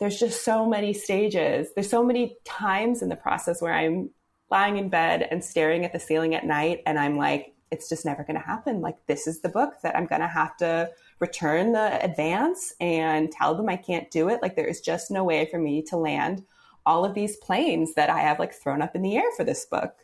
[0.00, 1.68] there's just so many stages.
[1.74, 4.10] There's so many times in the process where I'm
[4.50, 8.04] lying in bed and staring at the ceiling at night and I'm like, it's just
[8.04, 8.80] never going to happen.
[8.80, 13.30] Like, this is the book that I'm going to have to return the advance and
[13.30, 14.42] tell them I can't do it.
[14.42, 16.44] Like there is just no way for me to land
[16.86, 19.64] all of these planes that I have like thrown up in the air for this
[19.64, 19.94] book.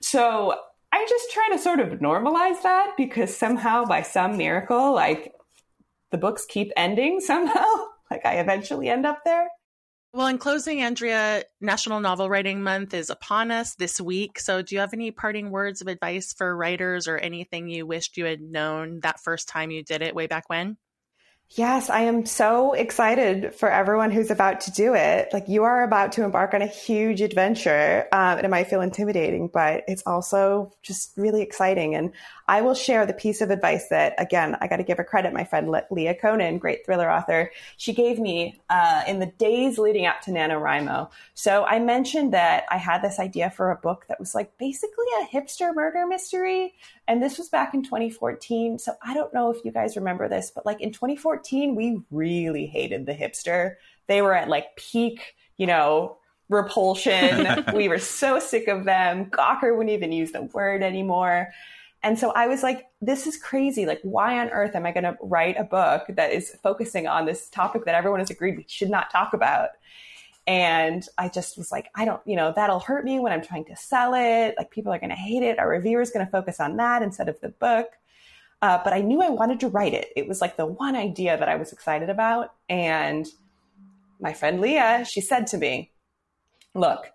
[0.00, 0.54] So
[0.92, 5.34] I just try to sort of normalize that because somehow by some miracle, like
[6.10, 7.64] the books keep ending somehow.
[8.10, 9.48] like I eventually end up there.
[10.14, 14.40] Well, in closing, Andrea, National Novel Writing Month is upon us this week.
[14.40, 18.16] So, do you have any parting words of advice for writers or anything you wished
[18.16, 20.78] you had known that first time you did it way back when?
[21.50, 25.28] Yes, I am so excited for everyone who's about to do it.
[25.32, 28.06] Like you are about to embark on a huge adventure.
[28.12, 31.94] Um, it might feel intimidating, but it's also just really exciting.
[31.94, 32.12] And
[32.48, 35.34] I will share the piece of advice that, again, I got to give her credit.
[35.34, 40.06] My friend Leah Konen, great thriller author, she gave me uh, in the days leading
[40.06, 41.10] up to NaNoWriMo.
[41.34, 45.04] So I mentioned that I had this idea for a book that was like basically
[45.20, 46.74] a hipster murder mystery
[47.06, 48.78] And this was back in 2014.
[48.78, 52.64] So I don't know if you guys remember this, but like in 2014, we really
[52.66, 53.74] hated the hipster.
[54.06, 56.16] They were at like peak, you know,
[56.48, 57.64] repulsion.
[57.74, 59.26] we were so sick of them.
[59.26, 61.52] Gawker wouldn't even use the word anymore.
[62.02, 63.84] And so I was like, this is crazy.
[63.84, 67.26] Like, why on earth am I going to write a book that is focusing on
[67.26, 69.70] this topic that everyone has agreed we should not talk about?
[70.46, 73.66] And I just was like, I don't, you know, that'll hurt me when I'm trying
[73.66, 74.54] to sell it.
[74.56, 75.58] Like, people are going to hate it.
[75.58, 77.88] Our reviewer is going to focus on that instead of the book.
[78.62, 80.08] Uh, but I knew I wanted to write it.
[80.16, 82.54] It was like the one idea that I was excited about.
[82.68, 83.26] And
[84.20, 85.92] my friend Leah, she said to me,
[86.74, 87.10] Look,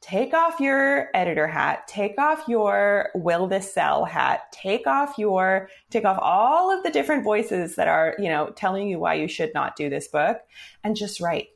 [0.00, 5.68] take off your editor hat, take off your will this sell hat, take off your,
[5.90, 9.28] take off all of the different voices that are, you know, telling you why you
[9.28, 10.38] should not do this book
[10.82, 11.48] and just write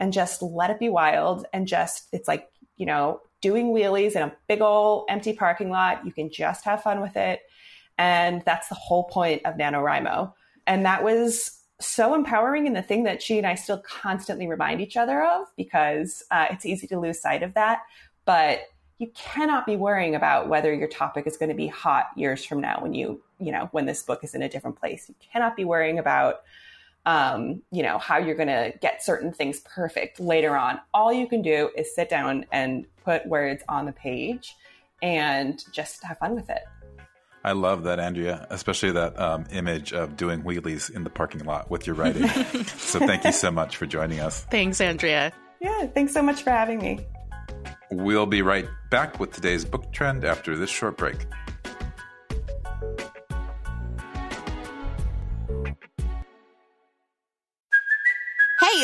[0.00, 4.22] and just let it be wild and just, it's like, you know, doing wheelies in
[4.22, 6.04] a big old empty parking lot.
[6.04, 7.40] You can just have fun with it.
[7.98, 10.32] And that's the whole point of NaNoWriMo.
[10.66, 14.80] And that was so empowering and the thing that she and I still constantly remind
[14.80, 17.82] each other of because uh, it's easy to lose sight of that.
[18.24, 18.62] But
[18.98, 22.60] you cannot be worrying about whether your topic is going to be hot years from
[22.60, 25.08] now when you, you know, when this book is in a different place.
[25.08, 26.42] You cannot be worrying about,
[27.04, 30.80] um, you know, how you're going to get certain things perfect later on.
[30.94, 34.54] All you can do is sit down and put words on the page
[35.02, 36.62] and just have fun with it.
[37.44, 41.70] I love that, Andrea, especially that um, image of doing wheelies in the parking lot
[41.70, 42.28] with your writing.
[42.66, 44.44] so thank you so much for joining us.
[44.44, 45.32] Thanks, Andrea.
[45.60, 47.00] Yeah, thanks so much for having me.
[47.90, 51.26] We'll be right back with today's book trend after this short break.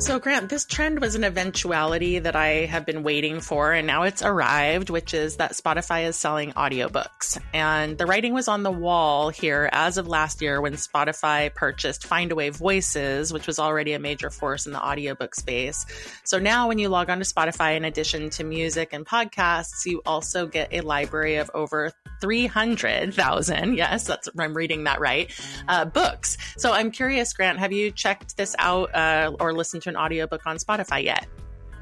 [0.00, 4.04] So, Grant, this trend was an eventuality that I have been waiting for, and now
[4.04, 7.38] it's arrived, which is that Spotify is selling audiobooks.
[7.52, 12.08] And the writing was on the wall here as of last year when Spotify purchased
[12.08, 15.84] Findaway Voices, which was already a major force in the audiobook space.
[16.24, 20.00] So now, when you log on to Spotify, in addition to music and podcasts, you
[20.06, 21.92] also get a library of over
[22.22, 23.76] 300,000.
[23.76, 25.30] Yes, that's, I'm reading that right.
[25.68, 26.38] Uh, books.
[26.56, 30.46] So I'm curious, Grant, have you checked this out uh, or listened to an audiobook
[30.46, 31.26] on Spotify yet.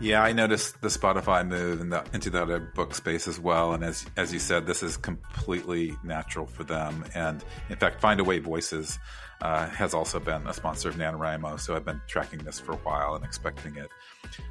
[0.00, 3.72] Yeah, I noticed the Spotify move in the, into the book space as well.
[3.72, 7.04] And as as you said, this is completely natural for them.
[7.14, 8.98] And in fact, Find Findaway Voices
[9.40, 12.76] uh, has also been a sponsor of NaNoWriMo, so I've been tracking this for a
[12.76, 13.88] while and expecting it.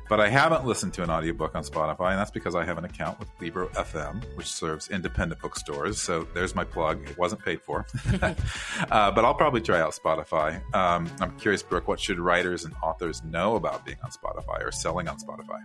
[0.09, 2.85] But I haven't listened to an audiobook on Spotify, and that's because I have an
[2.85, 6.01] account with Libro FM, which serves independent bookstores.
[6.01, 7.09] So there's my plug.
[7.09, 7.85] It wasn't paid for.
[8.21, 8.35] uh,
[9.11, 10.61] but I'll probably try out Spotify.
[10.73, 14.71] Um, I'm curious, Brooke, what should writers and authors know about being on Spotify or
[14.71, 15.59] selling on Spotify?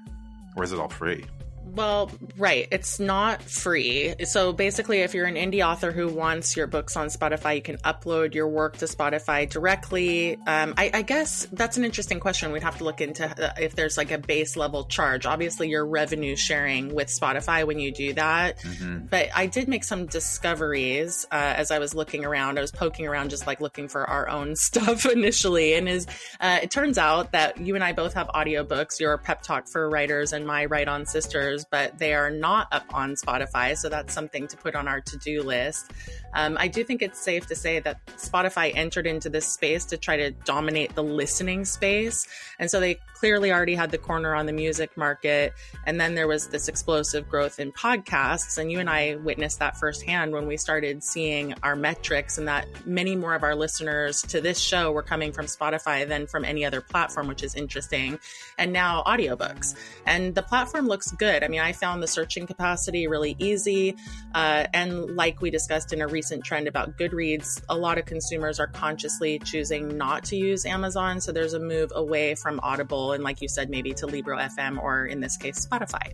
[0.56, 1.24] Or is it all free?
[1.64, 2.68] Well, right.
[2.70, 4.14] It's not free.
[4.24, 7.78] So basically, if you're an indie author who wants your books on Spotify, you can
[7.78, 10.36] upload your work to Spotify directly.
[10.46, 12.52] Um, I, I, guess that's an interesting question.
[12.52, 15.24] We'd have to look into uh, if there's like a base level charge.
[15.24, 18.58] Obviously, you're revenue sharing with Spotify when you do that.
[18.60, 19.06] Mm-hmm.
[19.06, 22.58] But I did make some discoveries uh, as I was looking around.
[22.58, 25.74] I was poking around just like looking for our own stuff initially.
[25.74, 26.06] And is
[26.38, 29.00] uh, it turns out that you and I both have audiobooks.
[29.00, 32.84] Your Pep Talk for Writers and my Write On Sisters but they are not up
[32.92, 33.76] on Spotify.
[33.76, 35.92] So that's something to put on our to do list.
[36.34, 39.96] Um, I do think it's safe to say that Spotify entered into this space to
[39.96, 42.26] try to dominate the listening space.
[42.58, 45.52] And so they clearly already had the corner on the music market.
[45.86, 48.58] And then there was this explosive growth in podcasts.
[48.58, 52.66] And you and I witnessed that firsthand when we started seeing our metrics and that
[52.86, 56.64] many more of our listeners to this show were coming from Spotify than from any
[56.64, 58.18] other platform, which is interesting.
[58.58, 59.76] And now audiobooks.
[60.06, 61.44] And the platform looks good.
[61.44, 63.94] I mean, I found the searching capacity really easy.
[64.34, 68.60] Uh, and like we discussed in a recent trend about Goodreads, a lot of consumers
[68.60, 71.20] are consciously choosing not to use Amazon.
[71.20, 74.82] So there's a move away from Audible and like you said, maybe to Libro FM
[74.82, 76.12] or in this case, Spotify.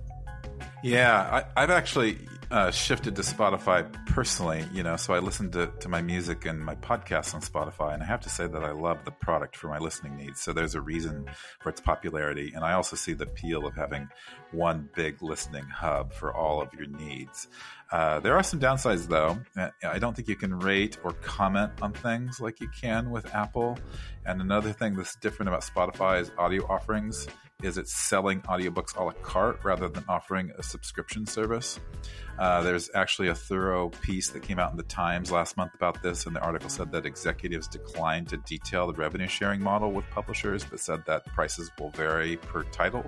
[0.83, 2.19] Yeah, I, have actually
[2.51, 6.65] uh, shifted to Spotify personally, you know, so I listen to, to my music and
[6.65, 9.69] my podcasts on Spotify, and I have to say that I love the product for
[9.69, 10.41] my listening needs.
[10.41, 11.29] So there's a reason
[11.61, 14.09] for its popularity, and I also see the appeal of having
[14.53, 17.49] one big listening hub for all of your needs.
[17.91, 19.39] Uh, there are some downsides, though.
[19.57, 23.35] Uh, I don't think you can rate or comment on things like you can with
[23.35, 23.79] Apple.
[24.27, 27.29] And another thing that's different about Spotify's audio offerings
[27.63, 31.81] is it's selling audiobooks a la carte rather than offering a subscription service.
[32.39, 36.01] Uh, there's actually a thorough piece that came out in the Times last month about
[36.01, 40.09] this, and the article said that executives declined to detail the revenue sharing model with
[40.11, 43.05] publishers, but said that prices will vary per title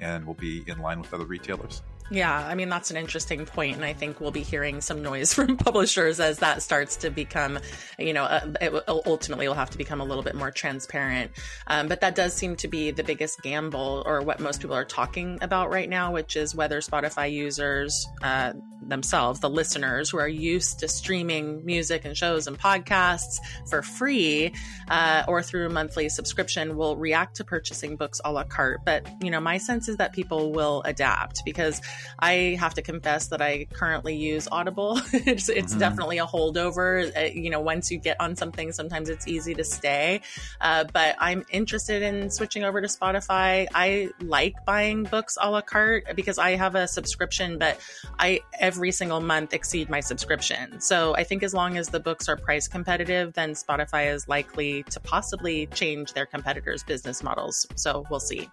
[0.00, 1.82] and will be in line with other retailers.
[2.12, 5.32] Yeah, I mean, that's an interesting point, and I think we'll be hearing some noise
[5.34, 7.58] from publishers as that starts to become,
[7.98, 11.30] you know, uh, it ultimately will have to become a little bit more transparent.
[11.68, 14.84] Um, but that does seem to be the biggest gamble, or what most people are
[14.84, 18.52] talking about right now, which is whether Spotify users uh,
[18.86, 23.38] themselves, the listeners who are used to streaming music and shows and podcasts
[23.70, 24.52] for free
[24.90, 28.80] uh, or through a monthly subscription, will react to purchasing books a la carte.
[28.84, 31.80] But, you know, my sense is that people will adapt because
[32.18, 35.00] I have to confess that I currently use Audible.
[35.12, 35.78] it's it's mm-hmm.
[35.78, 37.16] definitely a holdover.
[37.16, 40.20] Uh, you know, once you get on something, sometimes it's easy to stay.
[40.60, 43.66] Uh, but I'm interested in switching over to Spotify.
[43.74, 47.78] I like buying books a la carte because I have a subscription, but
[48.18, 50.80] I every single month exceed my subscription.
[50.80, 54.82] So I think as long as the books are price competitive, then Spotify is likely
[54.84, 57.66] to possibly change their competitors' business models.
[57.76, 58.48] So we'll see.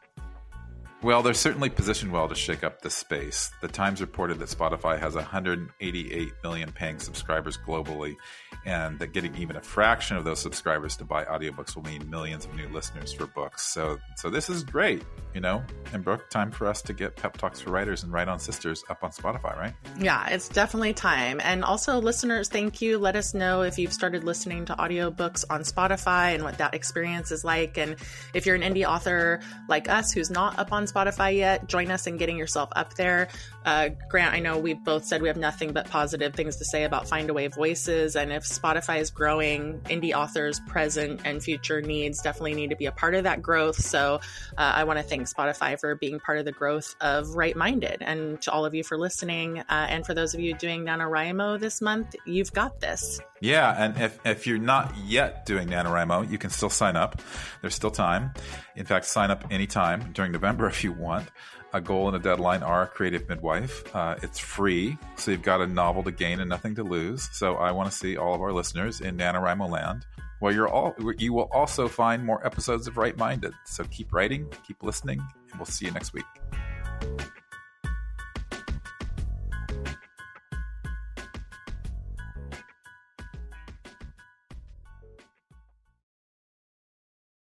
[1.02, 3.52] Well, they're certainly positioned well to shake up the space.
[3.62, 8.18] The Times reported that Spotify has 188 million paying subscribers globally,
[8.66, 12.44] and that getting even a fraction of those subscribers to buy audiobooks will mean millions
[12.44, 13.66] of new listeners for books.
[13.66, 15.64] So, so this is great, you know.
[15.94, 18.84] And Brooke, time for us to get Pep Talks for Writers and Write On Sisters
[18.90, 19.74] up on Spotify, right?
[19.98, 21.40] Yeah, it's definitely time.
[21.42, 22.98] And also, listeners, thank you.
[22.98, 27.32] Let us know if you've started listening to audiobooks on Spotify and what that experience
[27.32, 27.78] is like.
[27.78, 27.96] And
[28.34, 29.40] if you're an indie author
[29.70, 33.30] like us who's not up on Spotify yet, join us in getting yourself up there.
[33.66, 36.84] Uh, Grant, I know we've both said we have nothing but positive things to say
[36.84, 38.16] about Find Findaway Voices.
[38.16, 42.86] And if Spotify is growing, indie authors' present and future needs definitely need to be
[42.86, 43.76] a part of that growth.
[43.76, 44.20] So
[44.58, 48.42] uh, I want to thank Spotify for being part of the growth of Write-Minded And
[48.42, 49.60] to all of you for listening.
[49.60, 53.20] Uh, and for those of you doing NaNoWriMo this month, you've got this.
[53.42, 57.22] Yeah, and if, if you're not yet doing NaNoWriMo, you can still sign up.
[57.62, 58.32] There's still time.
[58.76, 61.30] In fact, sign up anytime during November if you want.
[61.72, 63.84] A goal and a deadline are Creative Midwife.
[63.96, 67.30] Uh, it's free, so you've got a novel to gain and nothing to lose.
[67.32, 70.06] So I want to see all of our listeners in NaNoWriMo land.
[70.42, 73.54] Well, you're all you will also find more episodes of Write-Minded.
[73.66, 76.26] So keep writing, keep listening, and we'll see you next week.